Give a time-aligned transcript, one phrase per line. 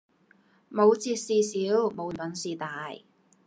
[0.67, 1.59] 冇折事小，
[1.91, 2.91] 冇贈品事大